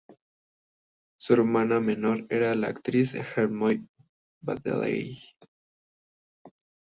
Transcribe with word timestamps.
Su 1.19 1.33
hermana 1.35 1.79
menor 1.79 2.25
era 2.31 2.55
la 2.55 2.69
actriz 2.69 3.13
Hermione 3.13 3.85
Baddeley. 4.41 5.19